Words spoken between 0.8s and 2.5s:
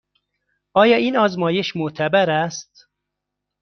این آزمایش معتبر